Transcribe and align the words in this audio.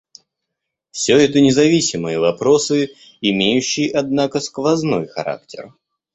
Все 0.89 1.15
это 1.17 1.41
независимые 1.41 2.17
вопросы, 2.19 2.89
имеющие, 3.21 3.91
однако, 3.91 4.39
сквозной 4.39 5.07
характер. 5.07 5.75